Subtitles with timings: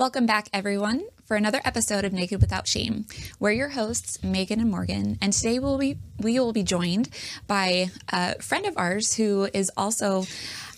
[0.00, 3.04] Welcome back, everyone, for another episode of Naked Without Shame.
[3.38, 7.10] We're your hosts, Megan and Morgan, and today we'll be we will be joined
[7.46, 10.24] by a friend of ours who is also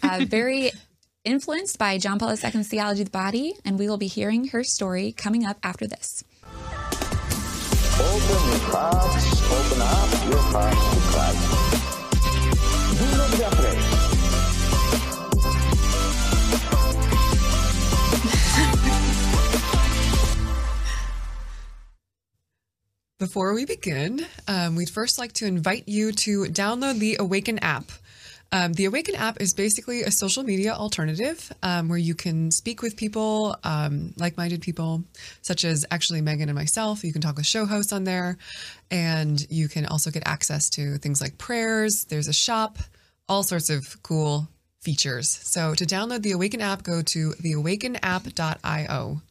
[0.03, 0.73] uh, very
[1.25, 4.65] influenced by John Paul II's theology of the body, and we will be hearing her
[4.65, 6.25] story coming up after this.
[6.43, 6.81] Open
[8.51, 11.63] your hearts, open up your hearts to Christ.
[12.99, 13.72] Do not be afraid.
[23.23, 27.85] Before we begin, um, we'd first like to invite you to download the Awaken app.
[28.51, 32.83] Um, the Awaken app is basically a social media alternative um, where you can speak
[32.83, 35.05] with people, um, like minded people,
[35.41, 37.05] such as actually Megan and myself.
[37.05, 38.39] You can talk with show hosts on there,
[38.91, 42.07] and you can also get access to things like prayers.
[42.07, 42.79] There's a shop,
[43.29, 44.49] all sorts of cool
[44.81, 45.29] features.
[45.29, 49.23] So to download the Awaken app, go to theawakenapp.io.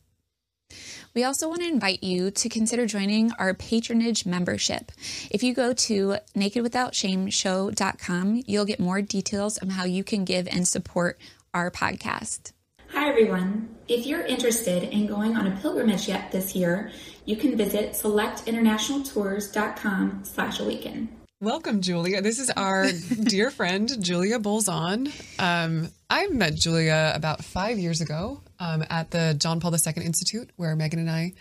[1.13, 4.93] We also want to invite you to consider joining our patronage membership.
[5.29, 10.65] If you go to nakedwithoutshameshow.com, you'll get more details on how you can give and
[10.65, 11.19] support
[11.53, 12.53] our podcast.
[12.93, 13.75] Hi everyone.
[13.89, 16.93] If you're interested in going on a pilgrimage yet this year,
[17.25, 21.09] you can visit selectinternationaltours.com slash awaken.
[21.41, 22.21] Welcome, Julia.
[22.21, 22.89] This is our
[23.23, 25.11] dear friend, Julia Bolzon.
[25.39, 30.51] Um, I met Julia about five years ago um, at the John Paul II Institute,
[30.55, 31.33] where Megan and I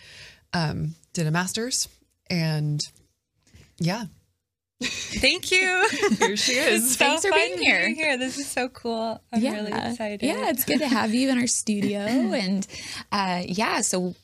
[0.53, 1.87] um, did a master's.
[2.29, 2.85] And
[3.77, 4.05] yeah,
[4.83, 5.87] Thank you.
[6.19, 6.95] here she is.
[6.95, 7.87] Thanks for being here.
[7.87, 8.17] be here.
[8.17, 9.21] This is so cool.
[9.31, 10.23] I'm really excited.
[10.23, 11.99] Yeah, it's good to have you in our studio.
[12.41, 12.65] And
[13.11, 14.15] uh, yeah, so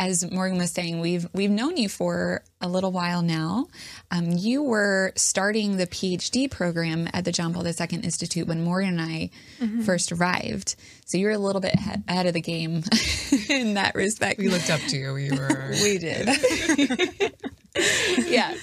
[0.00, 3.66] as Morgan was saying, we've we've known you for a little while now.
[4.10, 8.98] Um, you were starting the PhD program at the John Paul II Institute when Morgan
[8.98, 9.82] and I Mm-hmm.
[9.82, 10.74] first arrived.
[11.04, 12.82] So you were a little bit ahead, ahead of the game
[13.50, 14.38] in that respect.
[14.38, 15.12] We looked up to you.
[15.12, 15.68] We were.
[15.82, 17.34] we did.
[18.26, 18.54] yeah.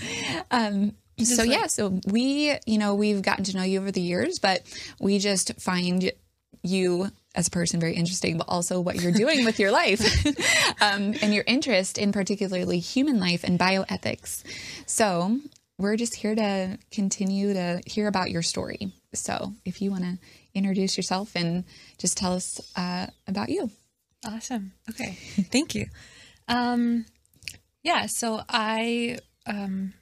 [0.50, 0.94] Um,
[1.24, 4.64] so yeah, so we, you know, we've gotten to know you over the years, but
[5.00, 6.12] we just find
[6.64, 10.02] you as a person very interesting, but also what you're doing with your life
[10.82, 14.44] um, and your interest in particularly human life and bioethics.
[14.88, 15.40] So
[15.78, 18.92] we're just here to continue to hear about your story.
[19.14, 20.18] So if you want to
[20.56, 21.64] introduce yourself and
[22.00, 23.70] just tell us uh, about you.
[24.26, 24.74] awesome.
[24.90, 25.12] Okay.
[25.52, 25.86] Thank you.
[26.48, 27.06] Um,
[27.84, 28.08] yeah.
[28.08, 29.94] So I um,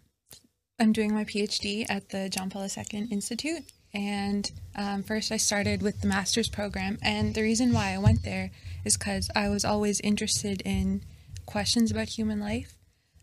[0.79, 3.63] I'm doing my PhD at the John Paul II Institute,
[3.95, 8.23] and um, first I started with the master's program, and the reason why I went
[8.23, 8.51] there
[8.83, 11.01] is because I was always interested in
[11.45, 12.77] questions about human life.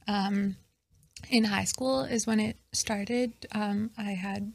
[0.08, 0.56] Um,
[1.30, 3.32] in high school is when it started.
[3.52, 4.52] Um, I had,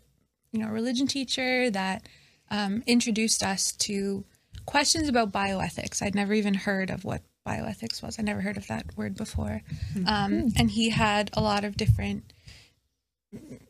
[0.51, 2.07] you know, a religion teacher that
[2.51, 4.25] um, introduced us to
[4.65, 6.01] questions about bioethics.
[6.01, 8.17] I'd never even heard of what bioethics was.
[8.19, 9.61] I never heard of that word before.
[10.05, 12.33] Um, and he had a lot of different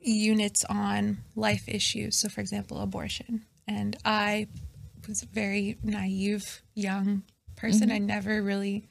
[0.01, 2.17] units on life issues.
[2.17, 3.45] So, for example, abortion.
[3.67, 4.47] And I
[5.07, 7.23] was a very naive young
[7.55, 7.91] person.
[7.91, 8.87] I never really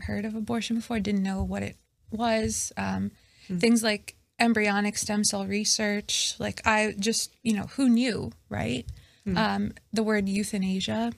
[0.00, 1.76] heard of abortion before, didn't know what it
[2.10, 2.72] was.
[2.76, 3.10] Um,
[3.60, 8.84] Things like embryonic stem cell research, like I just, you know, who knew, right?
[9.36, 11.12] Um, the word euthanasia.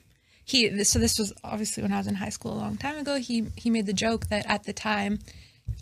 [0.45, 3.17] He so this was obviously when I was in high school a long time ago.
[3.17, 5.19] He he made the joke that at the time,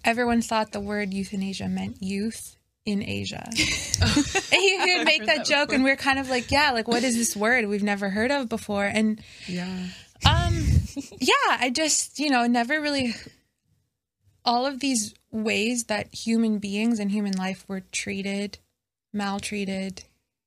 [0.04, 2.55] everyone thought the word euthanasia meant youth
[2.86, 3.44] in Asia.
[3.50, 3.56] and
[4.52, 7.02] he, he would make that joke, and we are kind of like, yeah, like what
[7.04, 8.84] is this word we've never heard of before?
[8.84, 9.88] And Yeah.
[10.24, 10.64] um,
[11.18, 13.14] yeah, I just, you know, never really.
[14.44, 18.58] All of these ways that human beings and human life were treated,
[19.12, 20.04] maltreated,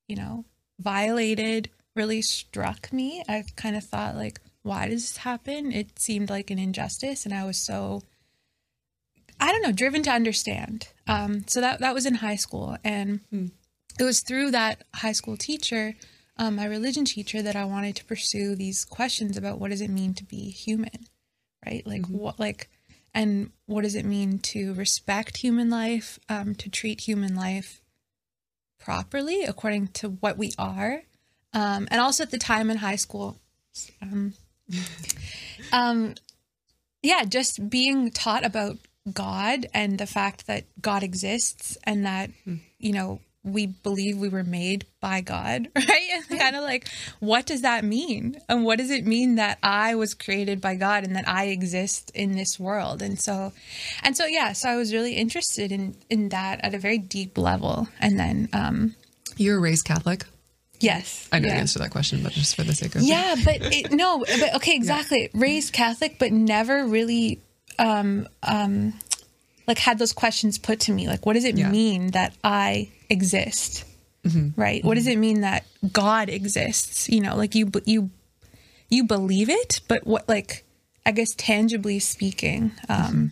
[0.08, 0.46] you know,
[0.80, 3.24] violated really struck me.
[3.28, 5.74] I kind of thought, like, why does this happen?
[5.74, 8.04] It seemed like an injustice, and I was so,
[9.40, 10.90] I don't know, driven to understand.
[11.08, 13.22] Um, so that that was in high school, and
[14.00, 15.96] it was through that high school teacher,
[16.38, 19.90] um, my religion teacher, that I wanted to pursue these questions about what does it
[19.90, 21.06] mean to be human,
[21.66, 21.86] right?
[21.86, 22.70] Like what, like,
[23.14, 27.82] and what does it mean to respect human life, um, to treat human life
[28.80, 31.03] properly according to what we are,
[31.53, 33.40] um, and also at the time in high school,
[34.02, 34.34] um,
[35.74, 36.16] um,
[37.02, 38.78] yeah, just being taught about
[39.14, 42.29] God and the fact that God exists and that,
[42.78, 46.22] you know, we believe we were made by God, right?
[46.29, 46.88] kind of like,
[47.20, 48.40] what does that mean?
[48.50, 52.11] And what does it mean that I was created by God and that I exist
[52.14, 53.02] in this world?
[53.02, 53.53] And so,
[54.03, 57.38] and so, yeah, so I was really interested in, in that at a very deep
[57.38, 57.88] level.
[58.00, 58.96] And then, um,
[59.38, 60.26] You were raised Catholic.
[60.82, 61.28] Yes.
[61.32, 61.56] I know yeah.
[61.56, 64.20] the answer to that question, but just for the sake of Yeah, but it, no,
[64.20, 65.29] but okay, exactly.
[65.34, 67.41] Raised Catholic, but never really,
[67.79, 68.93] um, um,
[69.67, 71.08] like had those questions put to me.
[71.08, 71.70] Like, what does it Yeah.
[71.72, 73.85] mean that I exist?
[74.55, 74.84] Right.
[74.84, 77.09] What does it mean that God exists?
[77.09, 78.09] You know, like you, you,
[78.90, 80.66] you believe it, but what, like,
[81.05, 83.31] I guess tangibly speaking, um,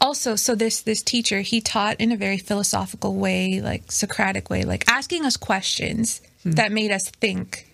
[0.00, 4.64] also so this this teacher he taught in a very philosophical way like socratic way
[4.64, 7.68] like asking us questions that made us think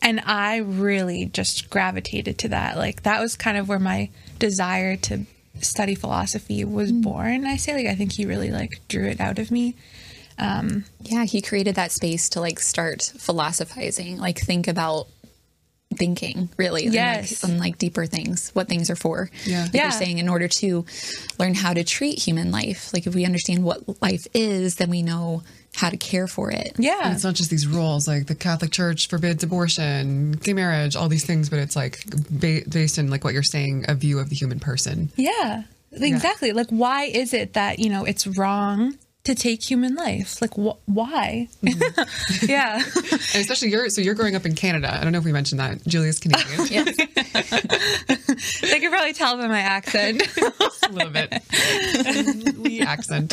[0.00, 4.08] and i really just gravitated to that like that was kind of where my
[4.48, 5.14] desire to
[5.60, 9.38] study philosophy was born i say like i think he really like drew it out
[9.38, 9.74] of me.
[10.36, 15.06] Um, Yeah, he created that space to like start philosophizing, like think about
[15.94, 17.42] thinking really Yes.
[17.42, 19.62] and, like, and like deeper things what things are for Yeah.
[19.64, 19.82] like Yeah.
[19.84, 20.84] you're saying in order to
[21.38, 25.02] learn how to treat human life like if we understand what life is then we
[25.02, 25.42] know
[25.76, 28.70] how to care for it yeah And it's not just these rules like the Catholic
[28.70, 33.24] Church forbids abortion, gay marriage, all these things, but it's like ba- based in like
[33.24, 35.10] what you're saying, a view of the human person.
[35.16, 40.40] yeah exactly like why is it that you know it's wrong to take human life
[40.42, 41.48] like wh- why
[42.42, 44.92] yeah And especially you're so you're growing up in Canada.
[44.94, 45.84] I don't know if we mentioned that.
[45.86, 46.66] Julia's Canadian.
[46.70, 46.84] yeah
[48.62, 51.42] they can probably tell by my accent a little bit.
[52.58, 53.32] Wee accent.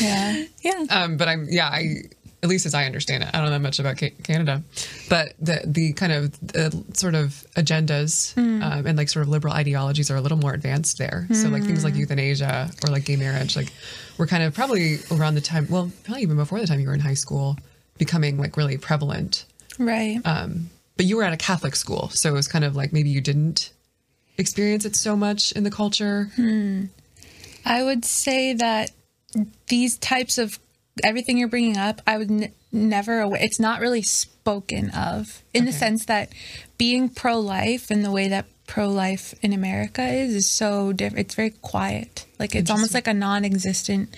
[0.00, 2.02] yeah yeah Um, but I'm yeah, I
[2.42, 4.62] at least as I understand it, I don't know much about Canada,
[5.08, 9.54] but the the kind of the sort of agendas um, and like sort of liberal
[9.54, 11.28] ideologies are a little more advanced there.
[11.32, 13.72] So like things like euthanasia or like gay marriage, like
[14.18, 16.94] were kind of probably around the time, well, probably even before the time you were
[16.94, 17.56] in high school,
[17.96, 19.44] becoming like really prevalent.
[19.78, 22.92] right Um, but you were at a Catholic school, so it was kind of like
[22.92, 23.72] maybe you didn't
[24.36, 26.30] experience it so much in the culture.
[27.64, 28.90] I would say that
[29.68, 30.58] these types of
[31.02, 33.22] everything you're bringing up, I would n- never.
[33.22, 36.30] awa- It's not really spoken of in the sense that
[36.78, 41.26] being pro-life and the way that pro-life in America is is so different.
[41.26, 42.26] It's very quiet.
[42.38, 44.14] Like it's almost like a non-existent.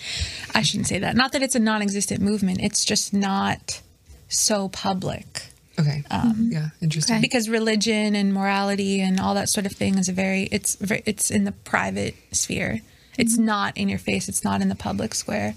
[0.53, 1.15] I shouldn't say that.
[1.15, 2.61] Not that it's a non-existent movement.
[2.61, 3.81] It's just not
[4.29, 7.19] so public Okay, Um, yeah, interesting.
[7.19, 11.03] Because religion and morality and all that sort of thing is a very it's very,
[11.05, 12.79] it's in the private sphere
[13.17, 14.29] it's not in your face.
[14.29, 15.55] It's not in the public square.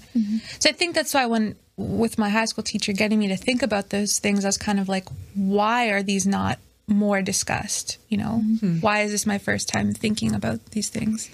[0.59, 3.63] So i think that's why when with my high school teacher getting me to think
[3.63, 8.17] about those things i was kind of like why are these not more discussed you
[8.17, 8.41] know?
[8.81, 11.29] Why is this my first time thinking about these things?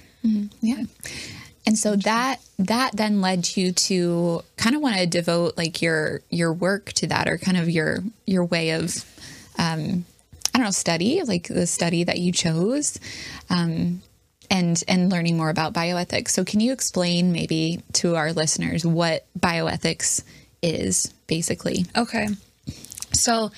[0.61, 0.83] Yeah.
[1.65, 6.21] And so that that then led you to kind of want to devote like your
[6.29, 9.03] your work to that or kind of your your way of
[9.57, 10.05] um
[10.53, 12.99] I don't know study like the study that you chose.
[13.49, 14.01] Um
[14.55, 16.29] and and learning more about bioethics.
[16.29, 20.23] So can you explain maybe to our listeners what bioethics
[20.61, 21.85] is basically?
[21.95, 22.27] Okay.
[23.11, 23.51] So,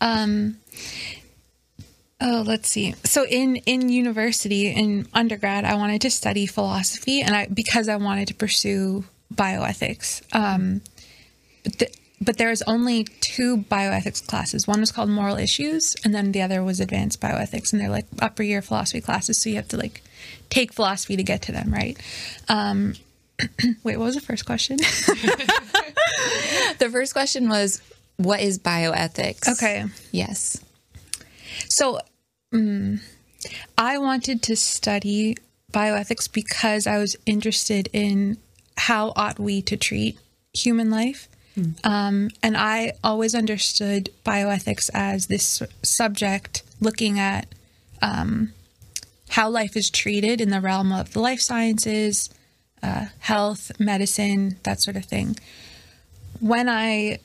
[0.00, 0.58] um,
[2.20, 2.94] oh, let's see.
[3.04, 7.96] So in in university in undergrad, I wanted to study philosophy, and I because I
[7.96, 9.04] wanted to pursue
[9.34, 10.22] bioethics.
[10.34, 10.80] Um,
[11.62, 11.90] but, the,
[12.20, 14.66] but there was only two bioethics classes.
[14.66, 18.06] One was called moral issues, and then the other was advanced bioethics, and they're like
[18.20, 19.40] upper year philosophy classes.
[19.40, 20.02] So you have to like
[20.50, 21.96] take philosophy to get to them, right?
[22.48, 22.94] Um,
[23.84, 24.78] wait, what was the first question?
[26.78, 27.82] The first question was
[28.16, 29.48] what is bioethics?
[29.48, 29.84] Okay.
[30.12, 30.62] Yes.
[31.68, 32.00] So,
[32.52, 33.00] mm,
[33.76, 35.36] I wanted to study
[35.72, 38.38] bioethics because I was interested in
[38.76, 40.18] how ought we to treat
[40.52, 41.28] human life.
[41.82, 47.48] Um, and I always understood bioethics as this subject looking at
[48.00, 48.52] um,
[49.28, 52.30] how life is treated in the realm of the life sciences,
[52.82, 55.36] uh, health, medicine, that sort of thing.
[56.40, 57.18] When I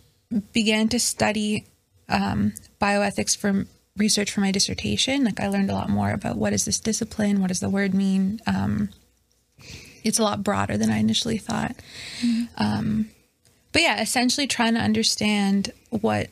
[0.51, 1.65] began to study
[2.09, 6.53] um, bioethics for research for my dissertation, like I learned a lot more about what
[6.53, 8.39] is this discipline, what does the word mean.
[8.47, 8.89] Um,
[10.03, 11.75] it's a lot broader than I initially thought.
[12.57, 13.09] Um,
[13.71, 16.29] but yeah, essentially trying to understand what,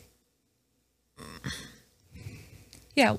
[2.95, 3.15] yeah,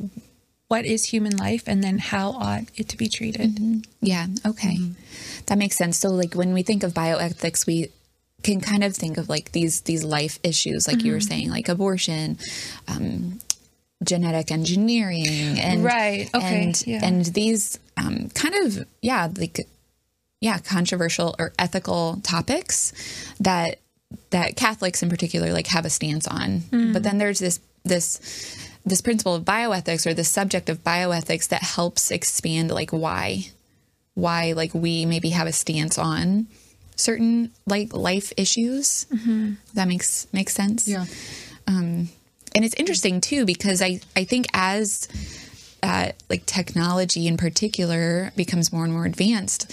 [0.73, 3.50] what is human life, and then how ought it to be treated.
[4.00, 4.26] Yeah.
[4.47, 4.79] Okay.
[5.47, 5.99] That makes sense.
[5.99, 7.91] So like when we think of bioethics, we
[8.43, 11.69] can kind of think of like these these life issues, like you were saying, like
[11.69, 12.38] abortion,
[12.88, 13.38] um,
[14.02, 16.31] genetic engineering, and Right.
[16.35, 16.62] Okay.
[16.64, 17.00] and Yeah.
[17.07, 19.59] and these um, kind of yeah like
[20.41, 22.93] yeah controversial or ethical topics
[23.41, 23.79] that
[24.31, 26.49] that Catholics in particular like have a stance on.
[26.95, 28.19] But then there's this this
[28.85, 33.47] this principle of bioethics or the subject of bioethics that helps expand like why
[34.15, 36.47] why like we maybe have a stance on
[36.97, 39.07] certain like life issues.
[39.75, 40.87] That makes makes sense.
[40.87, 41.07] Yeah.
[41.67, 42.09] Um,
[42.55, 45.09] and it's interesting too because I I think as
[45.83, 49.73] uh, like technology in particular becomes more and more advanced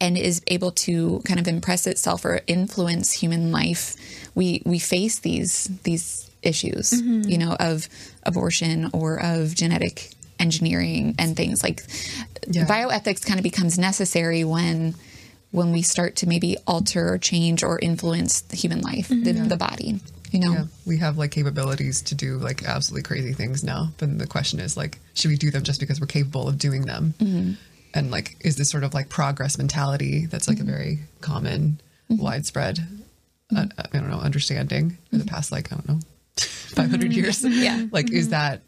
[0.00, 3.96] and is able to kind of impress itself or influence human life,
[4.34, 7.88] we we face these these issues, you know, of
[8.24, 11.82] abortion or of genetic engineering and things like
[12.48, 12.66] Yeah.
[12.66, 14.94] bioethics kind of becomes necessary when
[15.52, 19.56] when we start to maybe alter or change or influence the human life, the, the
[19.56, 19.98] body,
[20.30, 20.52] you know.
[20.52, 23.88] Yeah, we have like capabilities to do like absolutely crazy things now.
[23.98, 26.82] But the question is like, should we do them just because we're capable of doing
[26.86, 27.14] them?
[27.18, 27.52] Mm-hmm.
[27.94, 30.68] And like, is this sort of like progress mentality that's like Mm-hmm.
[30.68, 32.78] a very common, widespread,
[33.54, 35.98] uh, I don't know, understanding for the past like I don't know,
[36.44, 37.42] five hundred years?
[37.42, 37.62] Mm-hmm.
[37.62, 37.78] Yeah.
[37.78, 37.94] Mm-hmm.
[37.94, 38.62] like is that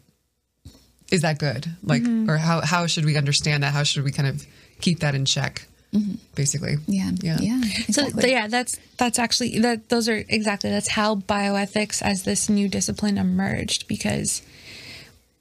[1.11, 1.67] is that good?
[1.83, 3.71] Like, or how how should we understand that?
[3.73, 4.45] How should we kind of
[4.81, 5.67] keep that in check?
[6.33, 6.91] Basically, Mm-hmm.
[6.91, 7.11] Yeah.
[7.21, 7.37] Yeah.
[7.39, 7.61] Yeah.
[7.91, 8.21] So exactly.
[8.23, 12.67] th- yeah, that's that's actually that those are exactly that's how bioethics as this new
[12.67, 14.41] discipline emerged because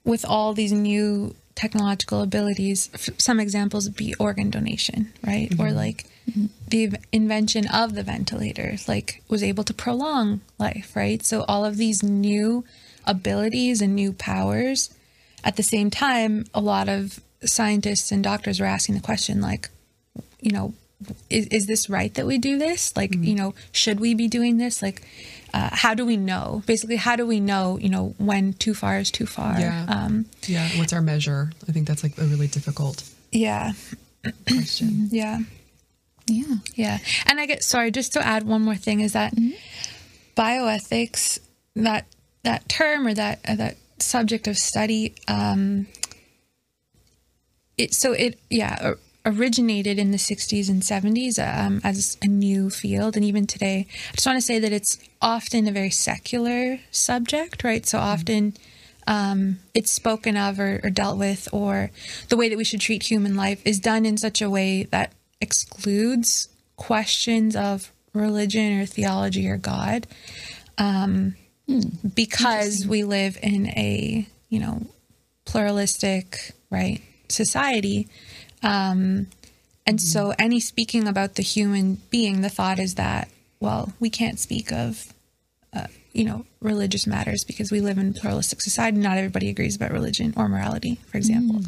[0.05, 5.53] with all these new technological abilities, some examples be organ donation, right?
[5.53, 5.77] Or mm-hmm.
[5.77, 6.47] like mm-hmm.
[6.69, 11.23] the invention of the ventilator, like was able to prolong life, right?
[11.25, 12.65] So all of these new
[13.05, 14.95] abilities and new powers.
[15.45, 19.69] At the same time, a lot of scientists and doctors were asking the question, like,
[20.41, 20.75] you know,
[21.31, 22.97] is, is this right that we do this?
[22.97, 24.83] Like, you know, should we be doing this?
[24.83, 25.03] Like,
[25.55, 26.63] uh, how do we know?
[26.67, 29.59] Basically, how do we know, you know, when too far is too far?
[29.59, 29.87] Yeah.
[29.89, 30.69] Um, yeah.
[30.77, 31.53] What's our measure?
[31.69, 33.73] I think that's like a really difficult yeah.
[34.47, 35.09] question.
[35.11, 35.41] Yeah.
[36.27, 36.55] yeah.
[36.75, 36.99] Yeah.
[37.27, 39.35] And I get sorry, just to add one more thing is that
[40.37, 41.39] bioethics,
[41.77, 42.07] that
[42.45, 45.87] that term or that uh, that subject of study, um,
[47.77, 53.17] it so it yeah originated in the 60s and 70s um, as a new field.
[53.17, 57.65] And even today i just want to say that it's often a very secular subject
[57.65, 57.87] right?
[57.87, 58.55] So often
[59.07, 61.91] um, it's spoken of or, or dealt with or
[62.29, 65.13] the way that we should treat human life is done in such a way that
[65.41, 70.07] excludes questions of religion or theology or god
[70.79, 71.35] um,
[72.15, 74.83] because we live in a you know
[75.45, 78.09] pluralistic right society
[78.63, 79.27] um,
[79.87, 83.29] and so any speaking about the human being the thought is that
[83.61, 85.13] well we can't speak of
[85.75, 88.99] uh, you know religious matters because we live in a pluralistic society.
[88.99, 91.63] Not everybody agrees about religion or morality for example.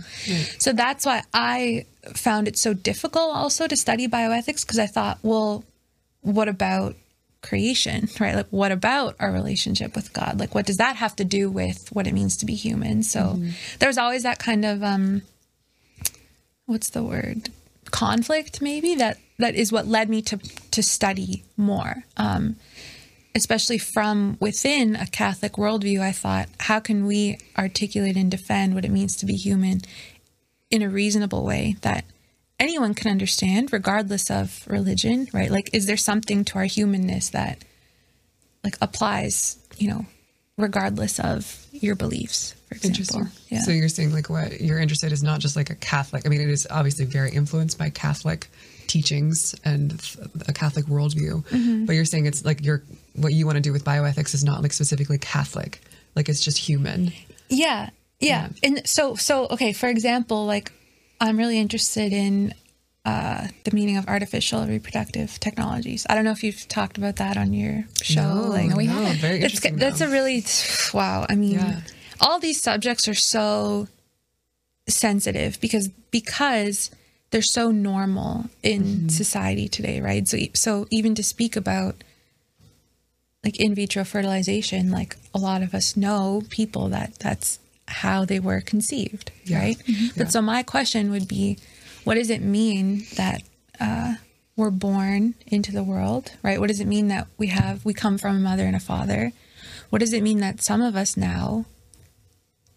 [0.59, 5.19] So that's why i found it so difficult also to study bioethics because i thought
[5.23, 5.65] well
[6.21, 6.97] what about
[7.41, 8.35] creation right?
[8.35, 10.41] Like what about our relationship with god?
[10.41, 13.03] Like what does that have to do with what it means to be human?
[13.03, 13.39] So
[13.79, 15.23] there's always that kind of um
[16.67, 17.51] what's the word?
[17.91, 18.95] Conflict maybe?
[18.95, 20.39] That that is what led me to
[20.71, 22.05] to study more.
[22.17, 22.57] Um
[23.37, 28.85] especially from within a catholic worldview i thought how can we articulate and defend what
[28.85, 29.81] it means to be human
[30.71, 32.05] in a reasonable way that
[32.59, 35.51] anyone can understand regardless of religion right?
[35.51, 37.65] Like is there something to our humanness that
[38.63, 40.07] like applies you know
[40.57, 43.27] regardless of your beliefs for example Interesting.
[43.49, 46.25] yeah So you're saying like what you're interested is not just like a Catholic.
[46.27, 48.49] I mean, it is obviously very influenced by Catholic
[48.87, 49.93] teachings and
[50.47, 51.45] a Catholic worldview.
[51.47, 51.85] Mm-hmm.
[51.87, 52.83] But you're saying it's like you're
[53.15, 55.81] what you want to do with bioethics is not like specifically Catholic.
[56.15, 57.13] Like it's just human.
[57.49, 57.91] Yeah,
[58.21, 58.49] yeah.
[58.63, 59.73] And so, so okay.
[59.73, 60.73] For example, like
[61.21, 62.55] I'm really interested in
[63.05, 66.07] uh, the meaning of artificial reproductive technologies.
[66.09, 68.23] I don't know if you've talked about that on your show.
[68.23, 69.19] No, like, no, we no, haven't.
[69.19, 69.77] very it's, interesting.
[69.77, 70.07] that's though.
[70.07, 70.43] a really
[70.95, 71.27] wow.
[71.29, 71.81] I mean, Yeah.
[72.21, 73.89] all these subjects are so
[74.89, 76.91] sensitive because because
[77.31, 79.09] they're so normal in Mm-hmm.
[79.09, 80.27] society today, right?
[80.29, 82.03] So so even to speak about
[83.45, 88.41] like in vitro fertilization, like a lot of us know people that that's how they
[88.41, 89.59] were conceived, Yeah.
[89.59, 89.77] right?
[90.17, 91.59] But so my question would be,
[92.05, 93.43] what does it mean that
[93.81, 94.15] uh,
[94.57, 96.61] we're born into the world, right?
[96.61, 99.33] What does it mean that we have we come from a mother and a father?
[99.91, 101.67] What does it mean that some of us now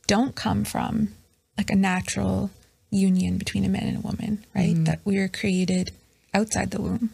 [0.08, 1.10] don't come from
[1.58, 2.50] like a natural
[2.90, 4.74] union between a man and a woman, right?
[4.74, 4.84] Mm-hmm.
[4.86, 5.92] That we are created
[6.34, 7.12] outside the womb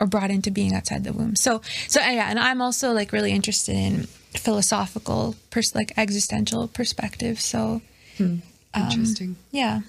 [0.00, 1.36] or brought into being outside the womb.
[1.36, 4.02] So, so yeah, and I'm also like really interested in
[4.36, 7.40] philosophical, pers- like existential perspective.
[7.40, 7.80] So,
[8.18, 8.36] hmm.
[8.74, 9.36] um, interesting.
[9.50, 9.80] yeah.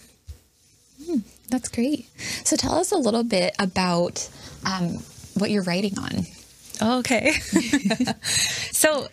[1.49, 2.07] That's great.
[2.43, 4.27] So tell us a little bit about
[4.65, 4.99] um,
[5.35, 6.25] what you're writing on.
[6.99, 7.31] Okay.
[8.71, 9.07] so,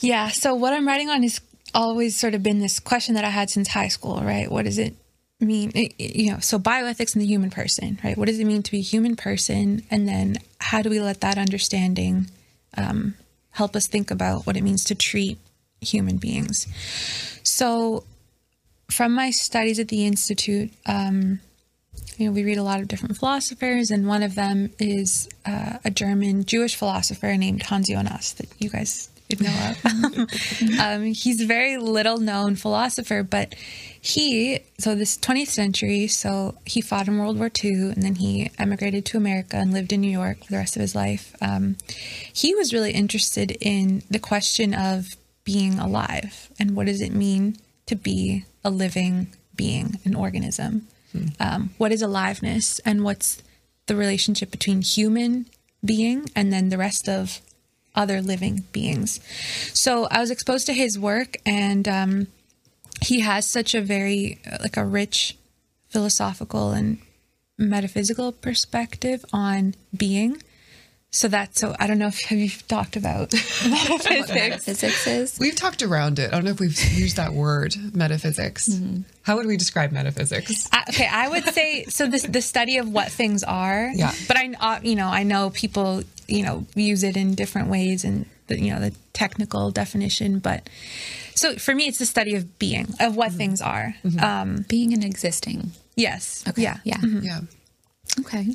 [0.00, 0.28] yeah.
[0.28, 1.40] So, what I'm writing on is
[1.74, 4.50] always sort of been this question that I had since high school, right?
[4.50, 4.94] What does it
[5.40, 5.72] mean?
[5.74, 8.16] It- You know, so bioethics and the human person, right?
[8.16, 9.82] What does it mean to be a human person?
[9.90, 12.30] And then how do we let that understanding
[12.78, 13.14] um,
[13.50, 15.38] help us think about what it means to treat
[15.80, 16.66] human beings?
[17.42, 18.04] So,
[18.90, 21.40] from my studies at the institute, um,
[22.16, 25.78] you know, we read a lot of different philosophers, and one of them is uh,
[25.84, 30.78] a German Jewish philosopher named Hans Jonas that you guys would know of.
[30.80, 33.54] um, he's a very little known philosopher, but
[34.00, 38.50] he, so this 20th century, so he fought in World War II and then he
[38.58, 41.34] emigrated to America and lived in New York for the rest of his life.
[41.40, 41.76] Um,
[42.32, 47.56] he was really interested in the question of being alive and what does it mean
[47.86, 50.88] to be a living being, an organism.
[51.40, 53.42] Um, what is aliveness and what's
[53.86, 55.46] the relationship between human
[55.82, 57.40] being and then the rest of
[57.94, 59.20] other living beings.
[59.72, 62.26] So I was exposed to his work, and um,
[63.00, 65.36] he has such a very uh, like a rich
[65.88, 66.98] philosophical and
[67.56, 70.42] metaphysical perspective on being.
[71.16, 73.32] So that's so I don't know if have you talked about
[73.66, 74.64] metaphysics.
[74.66, 76.28] Physics is We've talked around it.
[76.30, 78.68] I don't know if we've used that word, metaphysics.
[78.68, 79.00] Mm-hmm.
[79.22, 80.68] How would we describe metaphysics?
[80.70, 82.06] I, okay, I would say so.
[82.06, 83.90] This the study of what things are.
[83.94, 84.12] Yeah.
[84.28, 88.04] But I, uh, you know, I know people, you know, use it in different ways,
[88.04, 90.38] and the, you know, the technical definition.
[90.38, 90.68] But
[91.34, 93.94] so for me, it's the study of being, of what things are.
[94.20, 95.72] Um, being and existing.
[95.94, 96.44] yes.
[96.46, 96.60] Okay.
[96.60, 96.76] Yeah.
[96.84, 97.00] Yeah.
[97.02, 97.40] Yeah.
[98.20, 98.48] Okay.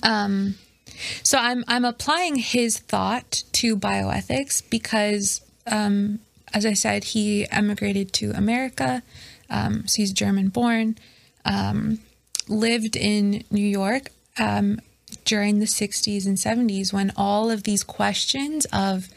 [1.24, 6.20] So I'm I'm applying his thought to bioethics because, um,
[6.54, 9.04] as I said, he emigrated to America.
[9.50, 10.98] Um, so he's German born.
[11.46, 12.00] Um,
[12.48, 14.80] lived in New York um,
[15.26, 19.08] during the 60s and 70s when all of these questions of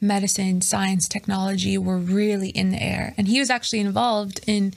[0.00, 3.14] medicine, science, technology were really in the air.
[3.16, 4.74] And he was actually involved in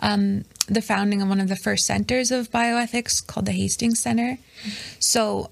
[0.00, 4.38] um, the founding of one of the first centers of bioethics called the Hastings Center.
[4.98, 5.50] So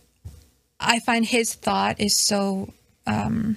[0.85, 2.73] I find his thought is so.
[3.07, 3.57] Um,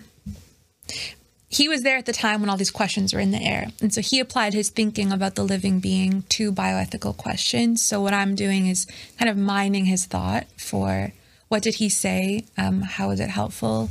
[1.50, 3.68] he was there at the time when all these questions were in the air.
[3.82, 7.82] And so he applied his thinking about the living being to bioethical questions.
[7.82, 8.86] So what I'm doing is
[9.18, 11.14] kind of mining his thought for
[11.48, 12.44] what did he say?
[12.58, 13.90] Um, how is it helpful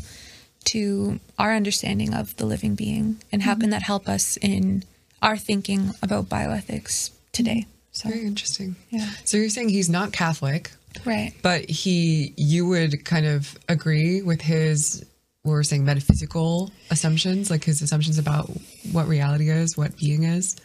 [0.67, 3.23] to our understanding of the living being?
[3.33, 4.85] And how can that help us in
[5.23, 7.67] our thinking about bioethics today?
[7.93, 8.77] So, Very interesting.
[8.91, 9.09] Yeah.
[9.25, 10.71] So you're saying he's not Catholic,
[11.05, 11.33] right.
[11.43, 15.05] but he, you would kind of agree with his,
[15.43, 18.51] what we're saying, metaphysical assumptions, like his assumptions about
[18.93, 20.57] what reality is, what being is.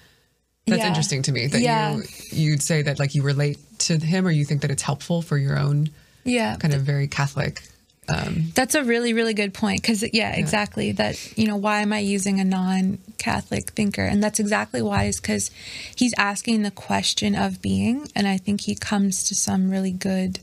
[0.68, 0.88] That's Yeah.
[0.90, 1.96] interesting to me that Yeah.
[1.98, 5.22] you you'd say that like you relate to him, or you think that it's helpful
[5.22, 5.90] for your own
[6.24, 6.56] Yeah.
[6.58, 7.62] kind of very Catholic.
[8.12, 9.82] Um, That's a really, really good point.
[9.82, 10.92] Because, yeah, exactly.
[10.92, 14.04] That, you know, why am I using a non Catholic thinker?
[14.04, 15.52] And that's exactly why, is because
[15.96, 18.08] he's asking the question of being.
[18.16, 20.40] And I think he comes to some really good.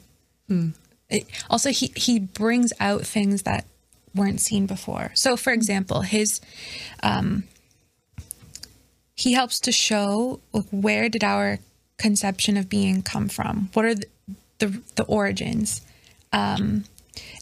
[1.11, 3.67] It- also, he, he brings out things that
[4.15, 5.11] weren't seen before.
[5.15, 6.41] So, for example, his.
[7.03, 7.45] Um,
[9.15, 11.59] he helps to show like, where did our
[11.99, 13.69] conception of being come from?
[13.73, 14.07] What are the,
[14.59, 15.81] the, the origins?
[16.33, 16.85] Um,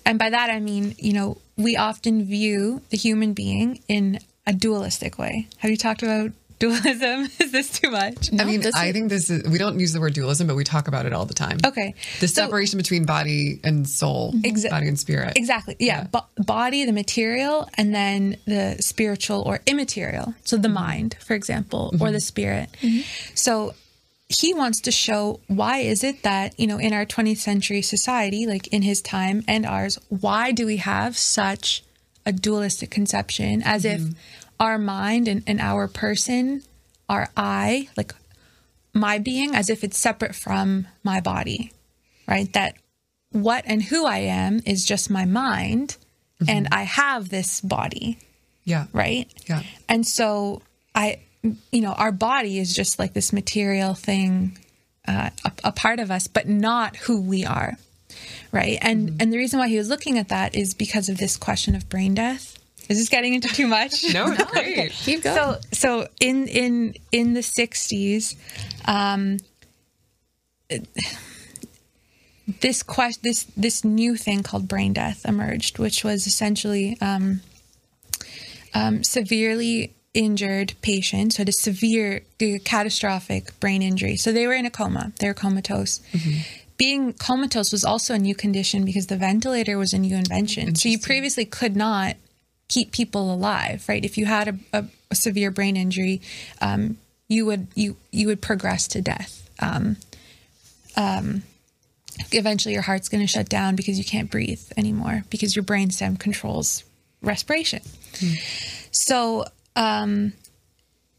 [0.04, 4.52] and by that, I mean, you know, we often view the human being in a
[4.52, 5.48] dualistic way.
[5.58, 7.28] Have you talked about dualism?
[7.38, 8.30] Is this too much?
[8.38, 10.64] I mean, I is- think this is, we don't use the word dualism, but we
[10.64, 11.58] talk about it all the time.
[11.66, 11.94] Okay.
[12.20, 14.42] The So- separation between body and soul, mhm.
[14.42, 15.34] Exa- body and spirit.
[15.36, 15.76] Exactly.
[15.78, 16.04] Yeah.
[16.04, 20.34] Bo- body, the material, and then the spiritual or immaterial.
[20.44, 20.74] So the mm-hmm.
[20.74, 22.02] mind, for example, mm-hmm.
[22.02, 22.70] or the spirit.
[22.80, 23.00] Mm-hmm.
[23.34, 23.74] So
[24.28, 28.46] he wants to show why is it that, you know, in our 20th century society,
[28.46, 31.84] like in his time and ours, why do we have such
[32.24, 34.12] a dualistic conception as if mm-hmm.
[34.58, 36.62] our mind and, and our person,
[37.08, 38.14] our I, like
[38.92, 41.72] my being, as if it's separate from my body,
[42.26, 42.52] right?
[42.52, 42.74] That
[43.30, 45.96] what and who I am is just my mind,
[46.48, 46.74] and mm-hmm.
[46.74, 48.18] I have this body,
[48.64, 48.86] Yeah.
[48.92, 49.30] right?
[49.48, 49.62] Yeah.
[49.88, 50.62] And so
[50.94, 51.20] I,
[51.72, 54.58] you know, our body is just like this material thing,
[55.06, 57.74] uh, a, a part of us, but not who we are,
[58.52, 58.78] right?
[58.80, 61.74] And and the reason why he was looking at that is because of this question
[61.74, 62.58] of brain death.
[62.88, 64.04] Is this getting into too much?
[64.14, 64.92] No, it's great.
[64.92, 65.36] Keep going.
[65.36, 68.36] So so in in in the 60s
[68.86, 69.38] um
[72.60, 77.40] this question this this new thing called brain death emerged which was essentially um,
[78.74, 84.16] um, severely injured patients had a severe uh, catastrophic brain injury.
[84.16, 85.12] So they were in a coma.
[85.20, 86.00] They were comatose.
[86.78, 90.74] Being comatose was also a new condition because the ventilator was a new invention.
[90.74, 92.16] So you previously could not
[92.68, 94.04] keep people alive, right?
[94.04, 96.20] If you had a, a, a severe brain injury,
[96.60, 96.98] um,
[97.28, 99.96] you would you you would progress to death, um,
[100.96, 101.42] um,
[102.32, 106.18] eventually your heart's going to shut down because you can't breathe anymore because your brainstem
[106.18, 106.84] controls
[107.22, 107.82] respiration.
[108.90, 109.44] So
[109.76, 110.32] um,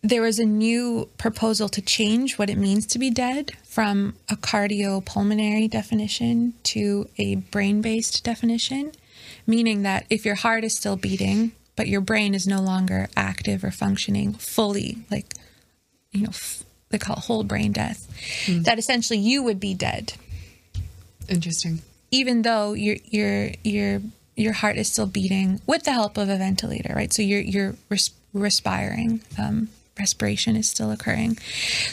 [0.01, 4.35] there was a new proposal to change what it means to be dead from a
[4.35, 8.91] cardiopulmonary definition to a brain based definition,
[9.45, 13.63] meaning that if your heart is still beating, but your brain is no longer active
[13.63, 15.33] or functioning fully, like,
[16.11, 18.07] you know, f- they call it whole brain death,
[18.63, 20.13] that essentially you would be dead
[21.27, 21.81] Interesting.
[22.11, 24.01] even though your your your
[24.37, 27.11] your heart is still beating with the help of a ventilator, right?
[27.11, 29.21] So you're you're res- respiring.
[29.37, 31.37] Um, respiration is still occurring.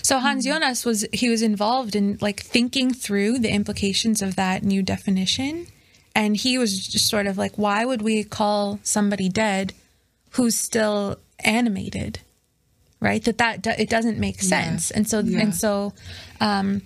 [0.03, 4.63] So Hans Jonas was he was involved in like thinking through the implications of that
[4.63, 5.67] new definition,
[6.15, 9.73] and he was just sort of like, why would we call somebody dead
[10.33, 12.21] who's still animated?
[13.01, 13.23] Right?
[13.25, 15.41] That that do- it doesn't make sense, and so Yeah.
[15.41, 15.93] and so
[16.41, 16.83] um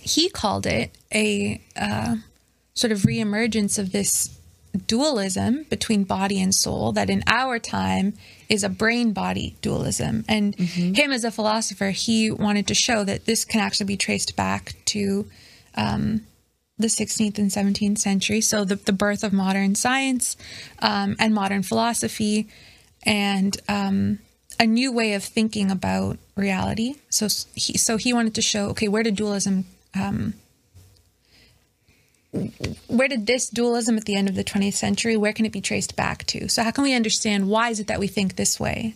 [0.00, 2.16] he called it a uh,
[2.74, 4.35] sort of reemergence of this
[4.76, 8.14] dualism between body and soul that in our time
[8.48, 10.24] is a brain body dualism.
[10.28, 14.36] And him as a philosopher, he wanted to show that this can actually be traced
[14.36, 15.26] back to
[15.76, 16.22] um,
[16.78, 18.40] the 16th and 17th century.
[18.40, 20.36] So the, the birth of modern science
[20.80, 22.48] um, and modern philosophy
[23.02, 24.18] and um,
[24.58, 26.96] a new way of thinking about reality.
[27.08, 30.34] So he, so he wanted to show, okay, where did dualism um,
[32.88, 35.60] where did this dualism at the end of the 20th century where can it be
[35.60, 36.48] traced back to?
[36.48, 38.94] So how can we understand why is it that we think this way?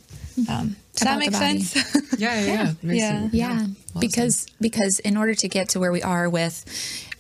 [0.49, 1.75] Um, does that About make sense?
[2.19, 2.73] Yeah, yeah, yeah.
[2.83, 3.09] Makes Yeah.
[3.21, 3.35] sense.
[3.35, 3.67] Yeah,
[3.99, 6.65] because because in order to get to where we are with,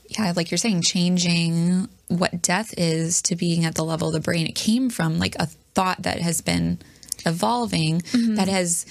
[0.08, 4.20] yeah, like you're saying, changing what death is to being at the level of the
[4.20, 6.78] brain, it came from like a thought that has been
[7.26, 8.86] evolving that has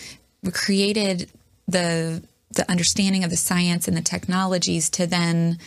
[0.54, 1.30] created
[1.68, 5.58] the the understanding of the science and the technologies to then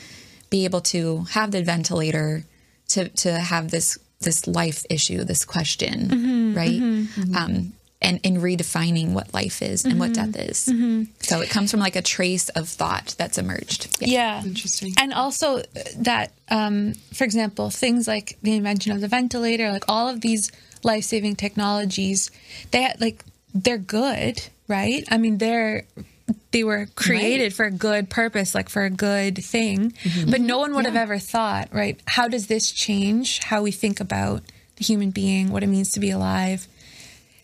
[0.53, 2.45] be able to have the ventilator
[2.89, 6.15] to to have this this life issue, this question, mm-hmm.
[6.15, 6.57] Mm-hmm.
[6.57, 6.81] right?
[6.81, 7.35] Mm-hmm.
[7.37, 10.59] Um, and in redefining what life is and what death is.
[11.21, 13.97] So it comes from like a trace of thought that's emerged.
[14.01, 14.93] yeah Interesting.
[14.99, 15.63] and also uh,
[15.99, 20.51] that um, for example things like the invention of the ventilator like all of these
[20.83, 22.33] life-saving technologies
[22.73, 25.85] they like they're good right i mean they're
[26.51, 29.93] they were created for a good purpose like for a good thing.
[30.03, 30.31] Mm-hmm.
[30.31, 34.01] But no one would have ever thought right how does this change how we think
[34.01, 34.43] about
[34.77, 36.67] the human being what it means to be alive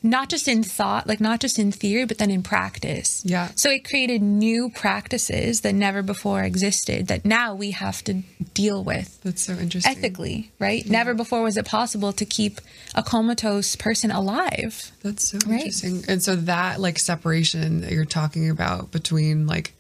[0.02, 3.48] not just in thought like not just in theory but then in practice Yeah.
[3.56, 8.22] so it created new practices that never before existed that now we have to
[8.54, 9.90] deal with That's so interesting.
[9.96, 10.87] ethically, right?
[10.88, 12.61] Never before was it possible to keep
[12.94, 14.92] a comatose person alive.
[15.02, 16.04] That's so interesting.
[16.08, 19.74] And so that like separation that you're talking about between like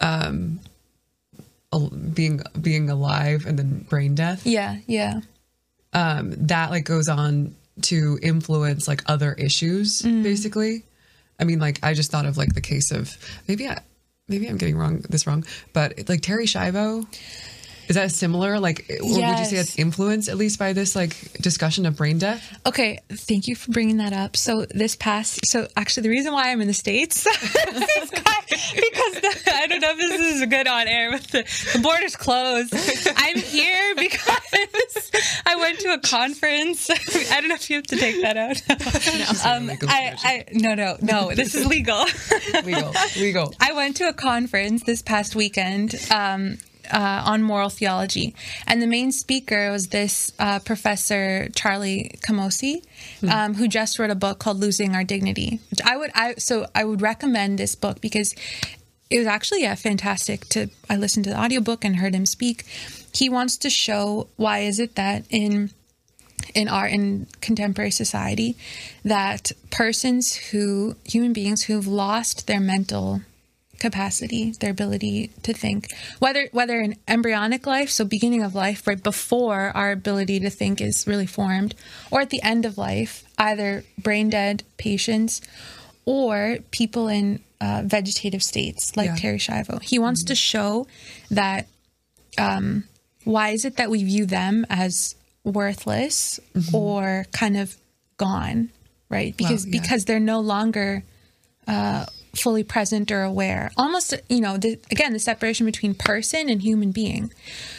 [0.00, 0.60] um
[2.12, 5.20] being being alive and then brain death, Yeah, yeah.
[5.92, 10.22] um that like goes on to influence like other issues mm.
[10.22, 10.84] basically.
[11.40, 13.16] I mean like I just thought of like the case of
[13.48, 13.80] maybe I
[14.28, 17.06] maybe I'm getting wrong this wrong, but like Terri Schiavo
[17.88, 18.58] is that similar?
[18.58, 19.50] Like, or would you say Yes.
[19.50, 22.58] that's influenced at least by this like discussion of brain death?
[22.66, 24.36] Okay, thank you for bringing that up.
[24.36, 29.52] So this past, so actually, the reason why I'm in the states, guy, because the,
[29.54, 31.42] I don't know if this is good on air, but the,
[31.72, 32.74] the border's closed.
[33.16, 35.10] I'm here because
[35.46, 36.88] I went to a conference.
[36.90, 38.62] I don't know if you have to take that out.
[39.46, 41.34] um, I, I, no, no, no.
[41.34, 42.04] This is legal.
[42.64, 43.54] Legal, legal.
[43.60, 46.58] I went to a conference this past weekend um,
[46.92, 48.34] uh, on moral theology,
[48.66, 52.84] and the main speaker was this uh, professor Charlie Camosy,
[53.28, 56.66] um, who just wrote a book called "Losing Our Dignity." Which I would, I so
[56.74, 58.34] I would recommend this book because
[59.10, 60.48] it was actually yeah fantastic.
[60.50, 62.64] To I listened to the audiobook and heard him speak.
[63.14, 65.70] He wants to show why is it that in
[66.54, 68.56] in our in contemporary society
[69.04, 73.22] that persons who human beings who've lost their mental
[73.82, 75.88] capacity their ability to think
[76.20, 80.80] whether whether in embryonic life so beginning of life right before our ability to think
[80.80, 81.74] is really formed
[82.12, 85.40] or at the end of life either brain dead patients
[86.04, 89.16] or people in uh, vegetative states like Yeah.
[89.16, 90.86] Terri Schiavo he wants to show
[91.30, 91.66] that
[93.24, 96.38] why is it that we view them as worthless
[96.72, 97.76] or kind of
[98.16, 98.70] gone
[99.08, 99.80] right because yeah.
[99.80, 101.02] because they're no longer
[101.66, 106.62] uh, fully present or aware almost you know the, again the separation between person and
[106.62, 107.30] human being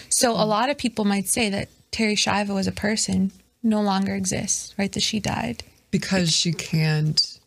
[0.09, 3.31] so a lot of people might say that Terri Schiavo as a person
[3.63, 7.39] no longer exists right that she died because she can't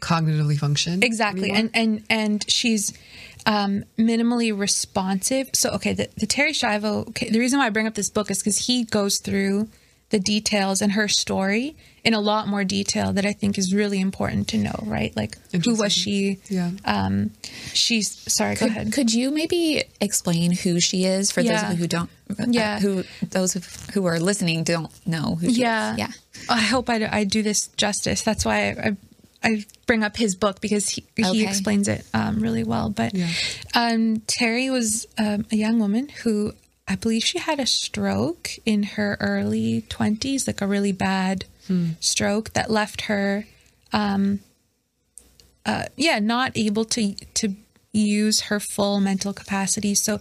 [0.00, 1.70] cognitively function exactly anymore?
[1.74, 2.94] and and and she's
[3.46, 5.50] um, minimally responsive.
[5.52, 8.30] So, okay, the, the Terri Schiavo, okay, the reason why I bring up this book
[8.30, 9.68] is because he goes through
[10.14, 11.74] the details and her story
[12.04, 15.12] in a lot more detail that I think is really important to know, right?
[15.16, 16.38] Like, who was she?
[16.48, 16.70] Yeah.
[16.84, 17.32] Um,
[17.72, 18.92] she's, sorry, go ahead.
[18.92, 21.66] Could you maybe explain who she is for those Yeah.
[21.72, 22.10] of you who don't?
[22.38, 22.78] uh, Yeah.
[22.78, 25.48] who those of, who are listening don't know who?
[25.52, 25.98] She yeah is.
[25.98, 26.10] yeah.
[26.48, 28.96] i hope i, do- I do this justice that's why i, I,
[29.50, 31.32] I bring up his book because he, Okay.
[31.32, 33.28] he explains it um, really well but Yeah.
[33.74, 36.52] um, Terri was um, a young woman who
[36.88, 41.44] i believe she had a stroke in her early 20s like a really bad
[42.00, 43.46] stroke that left her
[43.92, 44.40] um,
[45.64, 47.54] uh, yeah not able to to
[47.92, 50.20] use her full mental capacity so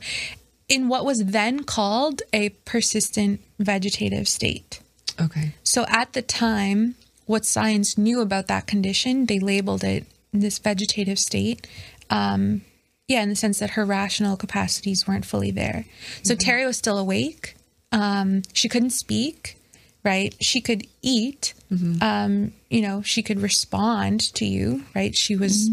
[0.70, 4.80] in what was then called a persistent vegetative state
[5.22, 5.54] Okay.
[5.64, 6.96] so at the time,
[7.28, 11.68] what science knew about that condition, they labeled it this vegetative state.
[12.10, 12.62] Um,
[13.08, 15.86] yeah, in the sense that her rational capacities weren't fully there.
[16.24, 17.56] So Terri was still awake.
[17.92, 19.58] Um, she couldn't speak,
[20.04, 20.34] right?
[20.40, 21.54] She could eat.
[22.02, 25.16] Um, you know, she could respond to you, right?
[25.16, 25.70] She was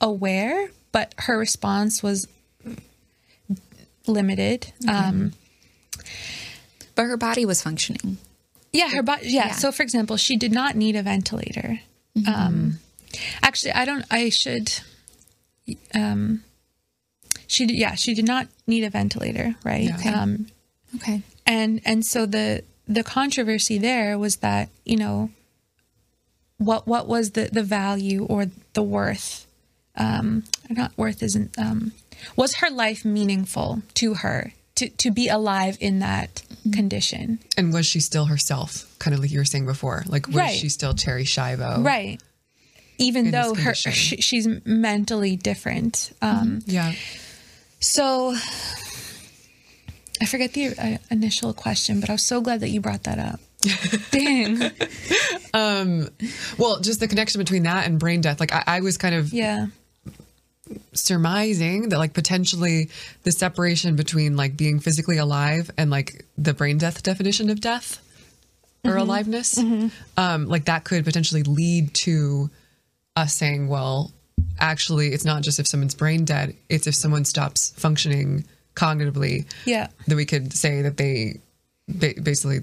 [0.00, 2.26] aware, but her response was
[4.06, 4.72] limited.
[4.88, 5.32] Um,
[6.94, 8.16] But her body was functioning.
[8.72, 9.28] Yeah, her body.
[9.28, 9.48] Yeah.
[9.48, 9.52] Yeah.
[9.52, 11.80] So, for example, she did not need a ventilator.
[12.26, 12.78] Um,
[13.42, 14.04] actually, I don't.
[14.10, 14.72] I should.
[15.94, 16.42] Um,
[17.46, 17.64] she.
[17.66, 19.90] Yeah, she did not need a ventilator, right?
[19.94, 20.10] Okay.
[20.10, 20.46] Um,
[20.96, 21.22] Okay.
[21.46, 25.30] and and so the the controversy there was that you know
[26.58, 29.46] what what was the the value or the worth
[29.96, 31.92] um not worth isn't um
[32.36, 37.86] was her life meaningful to her to to be alive in that condition And was
[37.86, 38.86] she still herself?
[38.98, 40.02] Kind of like you were saying before.
[40.06, 40.56] Like, was Right.
[40.58, 41.84] she still Terri Schiavo?
[41.84, 42.20] right
[42.98, 46.92] even though her she, she's mentally different um Yeah.
[47.80, 48.34] So
[50.20, 53.18] i forget the uh, initial question but i was so glad that you brought that
[53.18, 53.40] up
[54.10, 54.62] dang
[55.54, 56.08] um,
[56.58, 58.38] Well, just the connection between that and brain death.
[58.38, 59.66] Like, I, I was kind of yeah
[60.92, 62.90] surmising that, like, potentially
[63.22, 68.00] the separation between like being physically alive and like the brain death definition of death
[68.84, 68.98] or Mm-hmm.
[69.00, 69.58] aliveness,
[70.16, 72.50] um, like that could potentially lead to
[73.16, 74.12] us saying, well,
[74.58, 79.46] actually, it's not just if someone's brain dead; it's if someone stops functioning cognitively.
[79.64, 81.40] yeah That we could say that they
[81.88, 82.60] ba- basically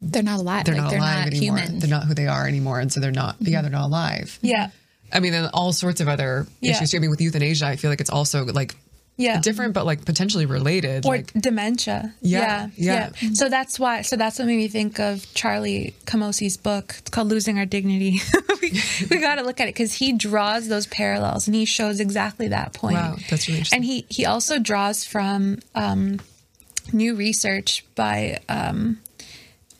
[0.00, 0.64] They're not alive.
[0.64, 1.58] they're like, not they're alive not anymore.
[1.58, 1.78] human.
[1.80, 3.34] They're not who they are anymore, and so they're not.
[3.36, 3.48] Mm-hmm.
[3.52, 4.38] Yeah, they're not alive.
[4.42, 4.70] yeah
[5.12, 6.72] I mean, and all sorts of other Yeah.
[6.72, 6.90] issues.
[6.90, 6.96] too.
[6.96, 8.74] I mean, with euthanasia, I feel like it's also like
[9.16, 11.06] yeah different, but like potentially related.
[11.06, 12.14] or like, dementia.
[12.20, 13.30] Yeah, yeah, yeah.
[13.32, 14.02] So that's why.
[14.02, 16.96] So that's what made me think of Charlie Camosy's book.
[16.98, 18.20] It's called "Losing Our Dignity."
[18.62, 22.00] we we got to look at it because he draws those parallels and he shows
[22.00, 22.96] exactly that point.
[22.96, 23.76] Wow, that's really interesting.
[23.76, 26.18] And he he also draws from um,
[26.92, 28.98] new research by um,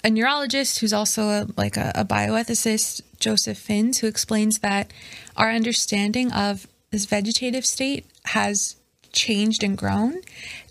[0.04, 4.92] a neurologist who's also a, like a, a bioethicist, Joseph Fins, who explains that
[5.36, 8.76] our understanding of this vegetative state has
[9.14, 10.20] changed and grown,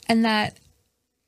[0.07, 0.57] and that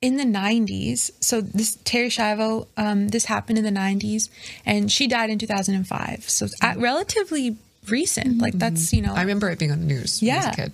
[0.01, 4.29] in the 90s, so this Terri Schiavo, um, this happened in the 90s,
[4.65, 6.29] and she died in 2005.
[6.29, 7.57] So it's at relatively
[7.89, 8.39] recent.
[8.39, 10.51] Like that's you know I remember it being on the news when I was Yeah.
[10.51, 10.71] a kid.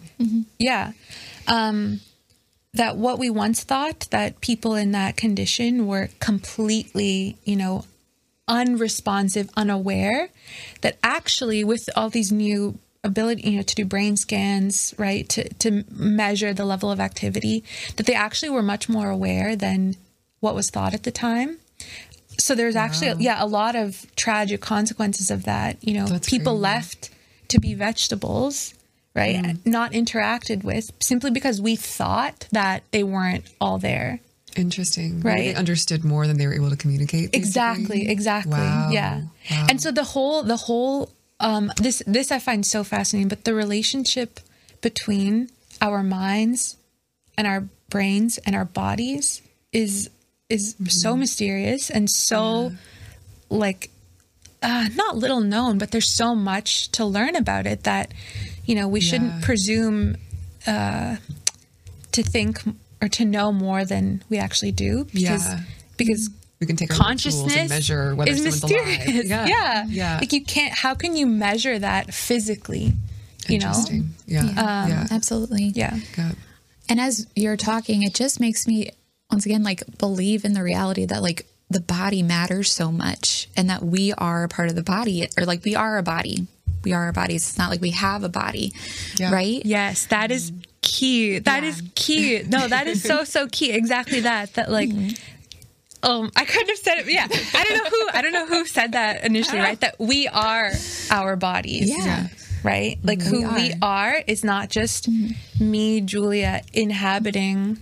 [0.60, 0.92] yeah.
[1.48, 2.02] Um,
[2.74, 7.84] that what we once thought that people in that condition were completely, you know,
[8.48, 10.30] unresponsive, unaware,
[10.82, 15.48] that actually with all these new ability, you know, to do brain scans, right, to
[15.56, 17.64] to measure the level of activity,
[17.98, 19.96] that they actually were much more aware than
[20.40, 21.58] what was thought at the time.
[22.38, 25.78] So there's actually yeah, a lot of tragic consequences of that.
[25.84, 26.62] You know, That's people crazy.
[26.62, 27.10] left
[27.50, 28.74] to be vegetables,
[29.16, 29.58] right?
[29.66, 34.20] Not interacted with simply because we thought that they weren't all there.
[34.56, 35.22] Interesting.
[35.22, 35.38] Right.
[35.38, 37.32] They understood more than they were able to communicate.
[37.32, 37.40] basically.
[37.40, 38.60] Exactly, exactly.
[38.60, 38.90] Wow.
[38.92, 39.22] Yeah.
[39.50, 39.68] Wow.
[39.70, 41.10] And so the whole the whole
[41.42, 44.40] um this this I find so fascinating, but the relationship
[44.82, 45.50] between
[45.82, 46.78] our minds
[47.38, 49.42] and our brains and our bodies
[49.74, 50.10] is
[50.50, 50.86] is Mm-hmm.
[50.88, 52.72] so mysterious and so
[53.50, 53.90] like
[54.64, 58.12] uh, not little known, but there's so much to learn about it that
[58.66, 60.16] you know we shouldn't presume
[60.68, 61.16] uh,
[62.12, 62.62] to think
[63.02, 65.60] or to know more than we actually do because Yeah.
[65.98, 66.30] because
[66.62, 69.08] We can take our tools consciousness and measure whether is someone's mysterious.
[69.08, 69.26] alive.
[69.26, 69.46] Yeah.
[69.48, 70.18] yeah, Yeah.
[70.20, 70.74] Like you can't.
[70.74, 72.94] How can you measure that physically?
[73.48, 73.68] You know.
[73.68, 74.14] Interesting.
[74.28, 74.44] Yeah.
[74.44, 75.08] Yeah.
[75.10, 75.72] Absolutely.
[75.76, 75.98] Yeah.
[76.18, 76.34] yeah.
[76.88, 78.92] And as you're talking, it just makes me
[79.32, 83.70] once again like believe in the reality that like the body matters so much and
[83.70, 86.48] that we are a part of the body or like we are a body.
[86.84, 87.48] We are our bodies.
[87.50, 88.74] It's not like we have a body.
[89.18, 89.32] Yeah.
[89.32, 89.62] Right?
[89.66, 91.40] Yes, that is key.
[91.40, 92.44] That is key.
[92.48, 93.72] No, that is so so key.
[93.72, 94.54] Exactly that.
[94.54, 94.90] That like.
[94.90, 95.16] Mm-hmm.
[96.04, 97.12] Um, I couldn't have said it.
[97.12, 98.10] Yeah, I don't know who.
[98.14, 99.60] I don't know who said that initially.
[99.60, 99.64] Ah.
[99.64, 100.72] Right, that we are
[101.10, 101.90] our bodies.
[101.90, 102.28] Yeah.
[102.64, 102.98] right.
[103.04, 105.72] Like who we are is not just mm-hmm.
[105.72, 107.82] me, Julia, inhabiting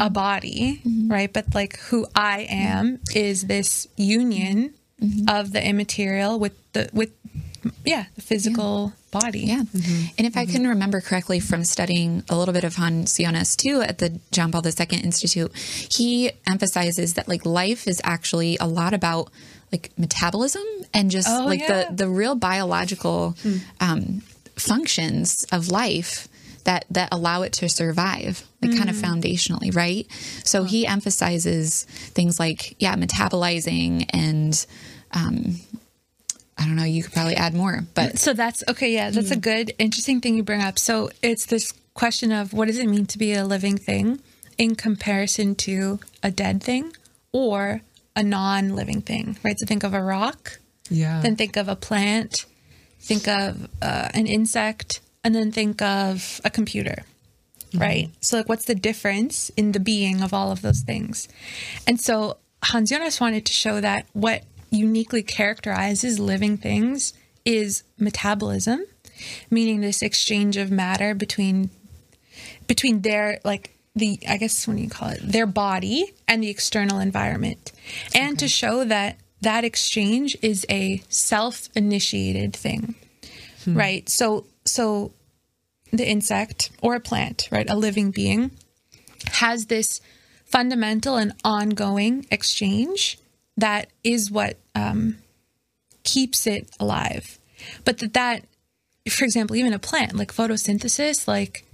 [0.00, 1.10] a body, mm-hmm.
[1.10, 1.32] right?
[1.32, 5.28] But like who I am is this union mm-hmm.
[5.28, 7.12] of the immaterial with the with
[7.84, 9.40] yeah the physical body.
[9.52, 9.62] Yeah.
[10.18, 13.80] And if I can remember correctly from studying a little bit of Hans Jonas too
[13.80, 18.92] at the John Paul II Institute, he emphasizes that like life is actually a lot
[18.94, 19.30] about
[19.72, 21.88] like metabolism and just Oh, like yeah.
[21.90, 23.34] the the real biological
[23.80, 24.22] um,
[24.56, 26.28] functions of life
[26.64, 30.06] that that allow it to survive like kind of foundationally right
[30.44, 34.64] so he emphasizes things like yeah metabolizing and
[35.12, 35.56] um
[36.58, 38.92] i don't know you could probably add more but So that's okay.
[38.92, 40.78] Yeah, that's a good, interesting thing you bring up.
[40.78, 44.20] So it's this question of what does it mean to be a living thing
[44.58, 46.92] in comparison to a dead thing
[47.32, 47.80] or
[48.16, 49.58] a non living thing, right?
[49.58, 50.58] So think of a rock,
[50.90, 51.20] Yeah.
[51.22, 52.46] then think of a plant,
[53.00, 57.02] think of uh, an insect, and then think of a computer,
[57.74, 58.10] right?
[58.20, 61.28] So, like, what's the difference in the being of all of those things?
[61.86, 67.12] And so, Hans Jonas wanted to show that what uniquely characterizes living things
[67.44, 68.84] is metabolism,
[69.50, 71.70] meaning this exchange of matter between
[72.66, 75.20] between their like the I guess what do you call it?
[75.22, 77.72] Their body and the external environment,
[78.14, 82.94] and to show that that exchange is a self-initiated thing,
[83.64, 83.76] hmm.
[83.76, 84.08] right?
[84.08, 85.12] So so
[85.92, 88.50] the insect or a plant, right, a living being,
[89.32, 90.00] has this
[90.44, 93.18] fundamental and ongoing exchange
[93.56, 95.18] that is what um,
[96.02, 97.38] keeps it alive.
[97.84, 98.44] But that that,
[99.08, 101.64] for example, even a plant like photosynthesis, like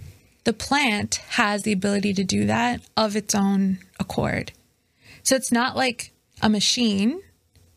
[0.45, 4.53] the plant has the ability to do that of its own accord.
[5.23, 6.13] So it's not like
[6.43, 7.21] a machine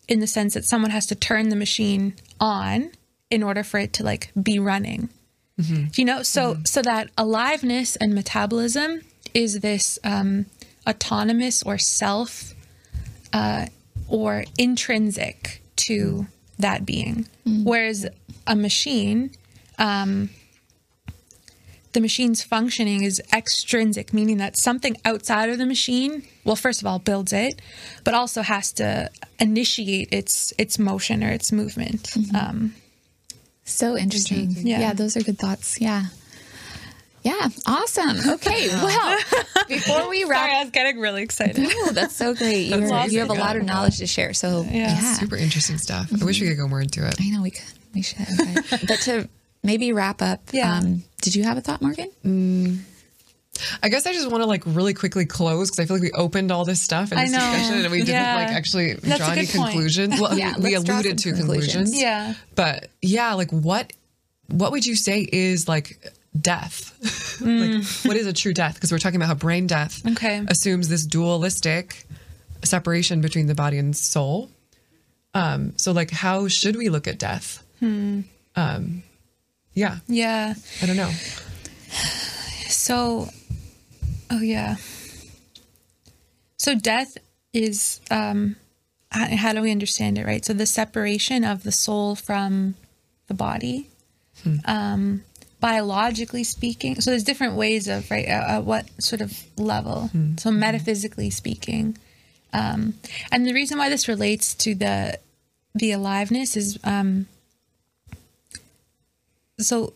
[0.08, 2.92] in the sense that someone has to turn the machine on
[3.30, 5.10] in order for it to like be running.
[5.96, 9.02] You know, so so that aliveness and metabolism
[9.34, 10.48] is this um,
[10.88, 12.54] autonomous or self
[13.32, 13.68] uh,
[14.08, 16.28] or intrinsic to
[16.60, 18.06] that being, whereas
[18.48, 19.32] a machine,
[19.80, 20.30] um,
[21.94, 26.88] the machine's functioning is extrinsic, meaning that something outside of the machine, well, first of
[26.88, 27.62] all, builds it,
[28.04, 32.10] but also has to initiate its its motion or its movement.
[32.36, 32.74] Um,
[33.66, 34.52] So interesting.
[34.58, 34.80] Yeah.
[34.80, 34.94] Yeah.
[34.94, 35.80] those are good thoughts.
[35.80, 36.06] Yeah.
[37.24, 38.18] Yeah, awesome.
[38.34, 39.20] Okay, well,
[39.70, 41.66] before we wrap, Sorry, I was getting really excited.
[41.70, 42.68] oh, that's so great.
[42.68, 44.34] You're, you have a lot of knowledge to share.
[44.34, 46.12] So yeah, Super interesting stuff.
[46.22, 47.16] I wish we could go more into it.
[47.22, 47.64] I know we could,
[47.96, 48.26] we should.
[48.70, 49.30] But, but to
[49.64, 50.78] maybe wrap up, Yeah.
[50.78, 52.84] um, did you have a thought, Morgan?
[53.84, 56.12] I guess I just want to like really quickly close because I feel like we
[56.12, 57.40] opened all this stuff in I this know.
[57.40, 58.36] discussion and we didn't Yeah.
[58.36, 59.72] like actually That's draw any good point.
[59.72, 60.20] conclusions.
[60.20, 61.38] Well, Yeah, we, we alluded to conclusions.
[61.92, 62.02] conclusions.
[62.02, 62.34] Yeah.
[62.56, 63.94] But yeah, like what
[64.48, 65.98] what would you say is like
[66.40, 67.40] death?
[67.42, 68.76] like what is a true death?
[68.76, 70.44] Because we're talking about how brain death Okay.
[70.48, 72.06] assumes this dualistic
[72.64, 74.50] separation between the body and soul.
[75.34, 77.64] Um, so like how should we look at death?
[77.82, 79.04] Um,
[79.74, 80.54] yeah, Yeah.
[80.82, 81.12] I don't know.
[82.70, 83.28] So,
[84.30, 84.76] oh yeah.
[86.58, 87.18] So death
[87.52, 88.56] is um,
[89.12, 90.26] how, how do we understand it?
[90.26, 90.44] Right.
[90.46, 92.76] So the separation of the soul from
[93.28, 93.90] the body,
[94.66, 95.24] um,
[95.64, 97.00] biologically speaking.
[97.00, 100.10] So there's different ways of right at, at what sort of level.
[100.38, 101.98] So metaphysically speaking,
[102.52, 102.96] um,
[103.32, 105.18] and the reason why this relates to the
[105.74, 107.28] the aliveness is um,
[109.58, 109.94] so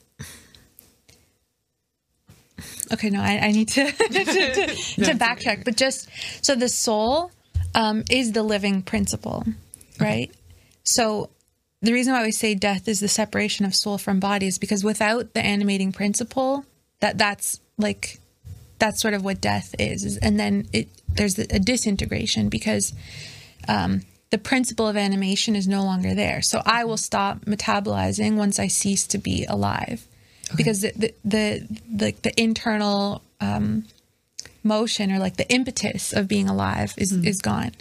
[2.91, 4.65] okay no i, I need to to, to,
[5.03, 6.09] to backtrack but just
[6.41, 7.31] so the soul
[7.75, 9.45] um, is the living principle
[9.99, 10.31] right
[10.83, 11.29] so
[11.81, 14.83] the reason why we say death is the separation of soul from body is because
[14.83, 16.65] without the animating principle
[16.99, 18.19] that that's like
[18.79, 22.93] that's sort of what death is, and then it there's a disintegration because
[23.67, 26.41] um, the principle of animation is no longer there.
[26.41, 30.05] So i will stop metabolizing once i cease to be alive.
[30.55, 33.85] Because the the the, the, the internal um,
[34.67, 37.71] motion or like the impetus of being alive is is gone.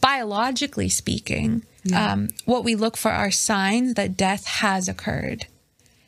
[0.00, 1.64] Biologically speaking
[1.94, 5.46] um, what we look for are signs that death has occurred.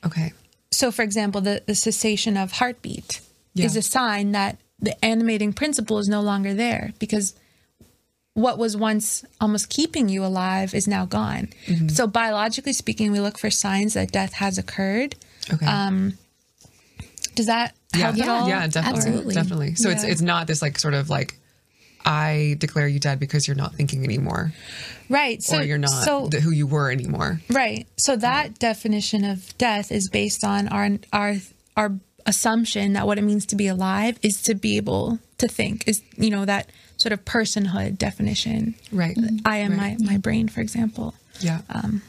[0.04, 0.32] Okay.
[0.70, 3.20] so for example the, the cessation of heartbeat
[3.56, 7.34] is a sign that the animating principle is no longer there because
[8.34, 11.48] what was once almost keeping you alive is now gone.
[11.88, 15.16] So biologically speaking we look for signs that death has occurred.
[15.52, 15.64] Okay.
[15.66, 16.18] Um,
[17.34, 18.48] does that at all?
[18.48, 18.98] Yeah, definitely.
[18.98, 19.34] Absolutely.
[19.34, 19.74] Definitely.
[19.76, 20.10] So it's Yeah.
[20.10, 21.38] it's not this like sort of like
[22.04, 24.52] I declare you dead because you're not thinking anymore,
[25.08, 25.42] Right.
[25.42, 27.40] So or you're not So who you were anymore.
[27.50, 27.86] Right.
[27.96, 31.36] So that definition of death is based on our our
[31.76, 31.92] our
[32.24, 35.84] assumption that what it means to be alive is to be able to think.
[35.88, 38.74] Is you know that sort of personhood definition.
[38.92, 39.16] Right.
[39.44, 41.14] I am my my brain, for example.
[41.40, 41.60] Yeah.
[41.68, 42.02] Um,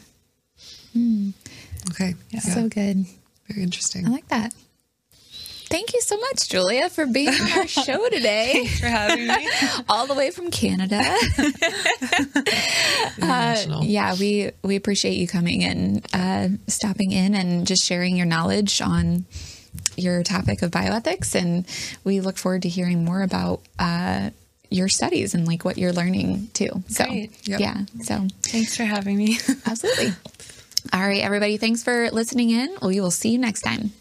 [1.90, 2.14] okay.
[2.30, 2.40] Yeah.
[2.40, 3.04] So good.
[3.48, 4.06] Very interesting.
[4.06, 4.54] I like that.
[5.70, 9.48] Thank you so much, Julia, for being on our show today, Thanks for having me.
[9.88, 11.02] all the way from Canada.
[13.16, 13.84] International.
[13.84, 18.80] yeah, we we appreciate you coming in, uh, stopping in, and just sharing your knowledge
[18.80, 19.26] on
[19.96, 21.34] your topic of bioethics.
[21.34, 21.66] And
[22.04, 24.30] we look forward to hearing more about uh,
[24.70, 26.82] your studies and like what you're learning too.
[26.88, 27.60] So Yep.
[27.60, 29.38] yeah, so Thanks for having me.
[29.66, 30.12] absolutely.
[30.92, 32.74] All right, everybody, thanks for listening in.
[32.82, 33.92] We will see you next time.